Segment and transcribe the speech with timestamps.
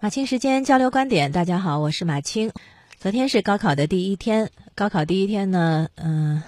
[0.00, 2.52] 马青时间交流观点，大家好，我是马青。
[3.00, 6.40] 昨天是高考的第一天，高考第一天呢，嗯，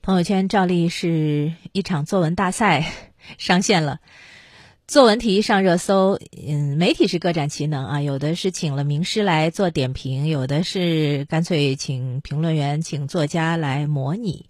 [0.00, 2.90] 朋友圈照例是一场作文大赛
[3.36, 4.00] 上线了，
[4.88, 14.46] 作文题上热搜，嗯，媒体是各展其能啊，有的是请了名师来做点评，有的是干脆请评论员、请作家来模拟，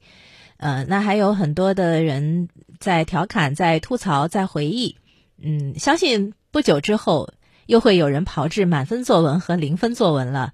[0.58, 4.94] 呃，那还有很多的人在调侃、在吐槽、在回忆，
[5.42, 7.30] 嗯，相信不久之后。
[7.66, 10.52] 又会有人炮制满分作文和零分作文了，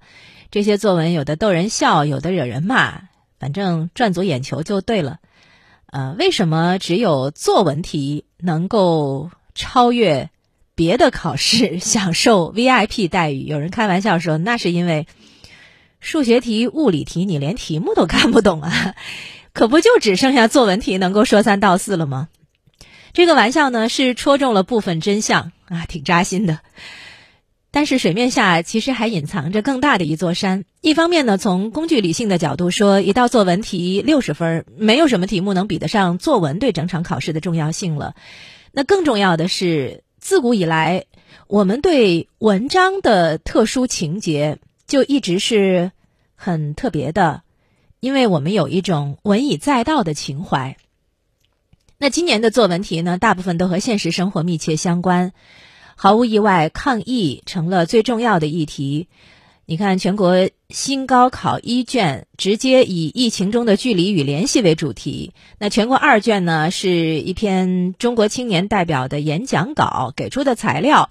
[0.51, 3.03] 这些作文有的逗人笑，有的惹人骂，
[3.39, 5.19] 反正赚足眼球就对了。
[5.87, 10.31] 呃，为什么只有作文题能够超越
[10.73, 13.43] 别的考试， 享受 VIP 待遇？
[13.43, 15.05] 有人开玩笑说，那是因为
[15.99, 18.95] 数学题、物理题你连题目都看不懂啊，
[19.53, 22.27] 可不就只剩下作文题能够说三道四了吗？
[23.13, 26.59] 这个玩笑呢，是戳中了部分真相啊，挺扎心的。
[27.69, 30.65] 但是水面下其实还隐藏着更大的一座山。
[30.81, 38.15] 一方面呢，从工具理性的角度说，一道作文题六十分，没有什么题目能比得上作文对整场考试的重要性了。
[38.71, 41.05] 那更重要的是，自古以来，
[41.47, 45.91] 我们对文章的特殊情节就一直是
[46.35, 47.43] 很特别的，
[47.99, 50.77] 因为我们有一种文以载道的情怀。
[52.03, 55.31] 那今年的作文题呢，大部分都和现实生活密切相关。
[55.95, 59.07] 毫无意外，抗疫成了最重要的议题。
[59.65, 71.09] 你看，全国新高考一卷直接以疫情中的距离与联系为主题，那全国二卷呢，是一篇中国青年代表的演讲稿，给出的材料，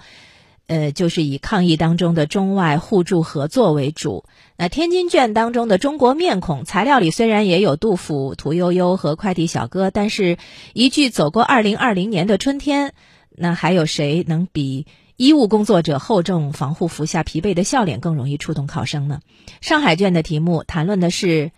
[0.72, 4.24] 呃，就是以抗疫当中的中外互助合作为主。
[4.56, 10.38] 那天津卷当中的中国面孔材料里虽然也有杜甫、屠呦呦和快递小哥，但是
[10.72, 12.94] 一句“走过二零二零年的春天”。
[13.36, 14.86] 那还有谁能比
[15.18, 19.20] 医务工作者厚重防护服下疲惫的笑脸更容易触动考生呢？
[19.60, 21.50] 上海卷的题目谈论的是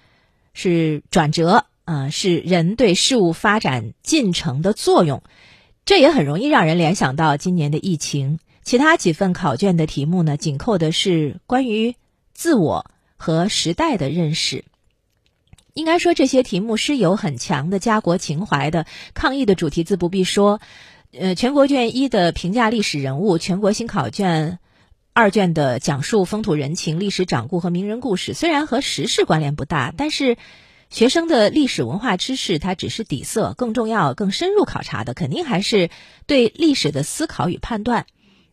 [0.55, 5.22] 是转折啊，是人对事物发展进程的作用，
[5.84, 8.41] 这也很容易让人联想到今年的疫情。
[8.64, 11.94] 其他几份考卷的题目呢，紧扣的是关于
[12.32, 14.64] 自我和时代的认识。
[15.75, 18.86] 应该说，这些题目是有很强的家国情怀的。
[19.12, 20.60] 抗疫的主题自不必说。
[21.16, 24.58] 呃，全国卷一的评价历史人物，全国新考卷
[25.12, 30.36] 二卷的讲述风土人情、历史掌故和名人故事，虽然和时事关联不大，但是
[30.91, 35.88] 学生的历史文化知识它只是底色，更重要、更深入考察的肯定还是
[36.26, 38.06] 对历史的思考与判断。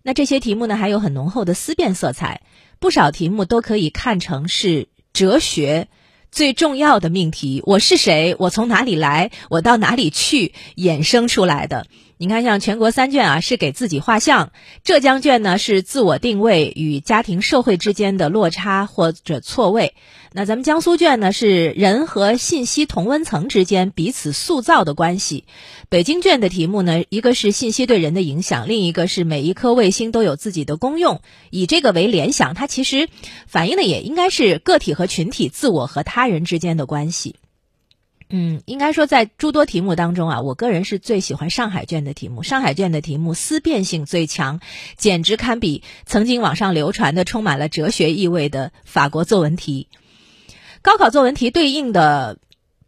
[0.04, 2.42] 那这些题目呢，还有很浓厚的思辨色彩，
[2.80, 5.88] 不少题目都可以看成是哲学
[6.32, 8.36] 最重要的命题：我是谁？
[8.40, 9.32] 我从哪里来？
[9.50, 10.54] 我到哪里去？
[10.76, 11.86] 衍生出来的。
[12.22, 14.52] 你看，像全国三卷啊，是给自己画像；
[14.84, 19.96] 浙江卷呢，是自我定位与家庭社会之间的落差或者错位。
[20.32, 25.46] 那咱们江苏卷呢，是人和信息同温层之间彼此塑造的关系。
[25.90, 31.22] 北京卷的题目呢，一个是信息对人的影响，另一个是每一颗卫星都有自己的功用。
[31.50, 33.10] 以这个为联想，它其实
[33.48, 37.38] 反映的也应该是个体和群体、自我和他人之间的关系。
[38.34, 42.44] 嗯，应该说在诸多题目当中啊，我个人是最喜欢上海卷的题目。
[42.44, 44.62] 上海卷的题目思辨性最强，
[44.96, 49.90] 简直堪比曾经网上流传的充满了哲学意味的法国作文题。
[50.82, 52.40] 高考作文题对应的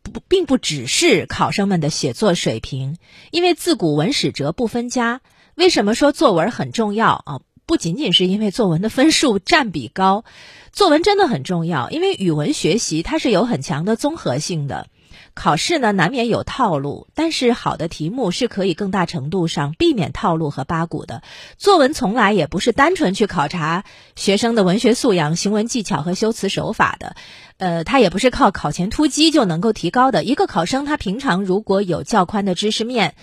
[0.01, 2.97] 不并不只是考生们的写作水平，
[3.29, 5.21] 因为自古文史哲不分家。
[5.55, 7.41] 为什么说作文很重要啊？
[7.65, 10.25] 不仅仅是因为作文的分数占比高，
[10.71, 14.87] 作文真的很重要，因为语文学习它是有很强的综合性的。
[15.33, 21.23] 考试呢，难免有套路，但是好的题目是可以更大程度上避免套路和八股的。
[21.57, 23.83] 作文从来也不是单纯去考察
[24.15, 27.15] 学生的文学素养、行文技巧和修辞手法的，
[27.57, 30.23] 呃，它也不是靠考前突击就能够提高的。
[30.23, 33.15] 一个考生他平常如果有较宽的知识面，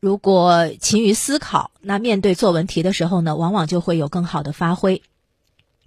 [0.00, 5.02] 如果勤于思考，那面对作文题的时候呢，往往就会有更好的发挥。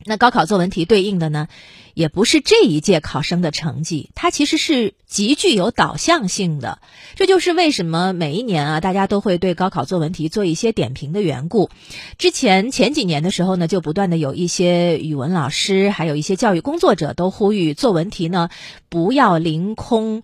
[0.04, 1.48] 那高考作文题对应的呢，
[1.96, 6.80] 也不是这一届考生的成绩，它其实是极具有导向性的。
[7.16, 11.70] 这就是为什么每一年啊，大家都会对高考作文题做一些点评的缘故。
[12.20, 18.50] 之前前几年的时候呢，就不断的有一些语文老师，还有一些教育工作者都呼吁作文题呢，
[18.90, 20.22] 不要凌空。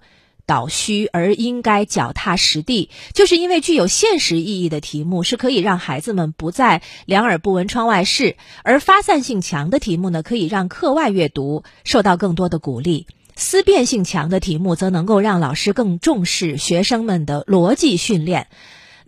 [0.51, 13.05] 倒虚而应该脚踏实地，就是因为具有现实意义的题目是可以让孩子们不再两耳不闻窗外事，而发散性强的题目呢，可以让课外阅读受到更多的鼓励；
[13.37, 18.47] 思辨性强的题目则能够让老师更重视学生们的逻辑训练。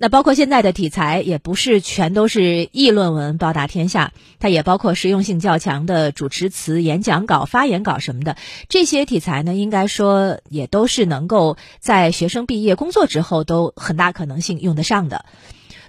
[0.03, 8.35] 那包括现在的题材，也不是全都是议论文报答天下，它也包括实用性较强的主持词、演讲稿、发言稿什么的。
[8.67, 15.23] 这些题材呢，应该说也都是能够在学生毕业工作之后都很大可能性用得上的。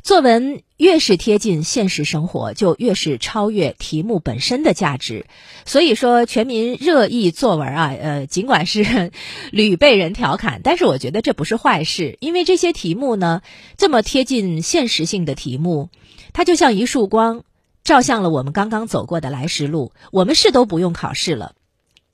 [0.05, 5.25] 作文越是贴近现实生活，就越是超越题目本身的价值。
[5.65, 9.13] 所以说，全民热议作文啊，呃，尽管是
[9.51, 13.41] 屡被人调侃，但是我觉得这不是坏事，因为这些题目呢，
[13.79, 15.89] 这么贴近现实性的题目，
[16.35, 17.43] 它就像一束光，
[17.83, 19.93] 照向了我们刚刚走过的来时路。
[20.13, 21.55] 我们是都不用考试了，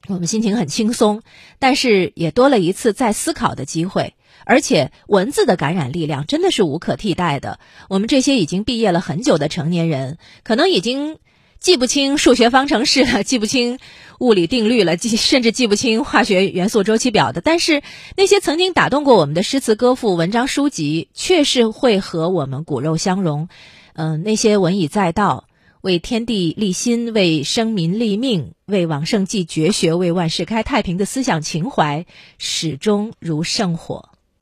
[0.07, 1.23] 我们心情很轻松，
[1.59, 4.15] 但是也多了一次再思考的机会。
[4.45, 7.59] 而且文字的感染力量真的是无可替代的。
[7.89, 11.19] 我们这些已经毕业了很久的成年人，可能已经
[11.59, 13.79] 记不清数学方程式了，记不清
[14.19, 17.41] 物理定律了，记甚至记不清化学元素周期表的。
[17.41, 17.83] 但是
[18.17, 23.49] 那些曾经打动过我们的诗词歌赋、文章书籍，却是会和我们骨肉相融。
[23.95, 25.45] 嗯，那些文以载道、
[25.81, 32.07] 为天地立心、为生民立命、为往圣继绝学、为万世开太平的思想情怀，
[32.39, 34.10] 始终如圣火。